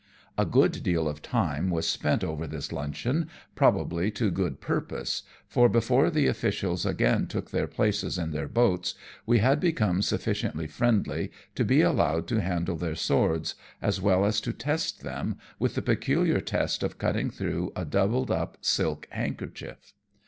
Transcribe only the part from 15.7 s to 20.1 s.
the peculiar test of cutting through a doubled up silk handkerchief.